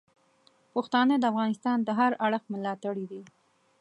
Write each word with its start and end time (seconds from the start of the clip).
پښتانه 0.73 1.15
د 1.19 1.23
افغانستان 1.31 1.77
د 1.83 1.89
هر 1.99 2.11
اړخ 2.25 2.43
ملاتړي 2.53 3.05
دي. 3.11 3.21